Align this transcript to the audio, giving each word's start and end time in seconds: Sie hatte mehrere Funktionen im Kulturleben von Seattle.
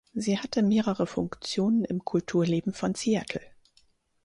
Sie 0.15 0.39
hatte 0.39 0.63
mehrere 0.63 1.05
Funktionen 1.05 1.83
im 1.85 2.03
Kulturleben 2.03 2.73
von 2.73 2.95
Seattle. 2.95 3.43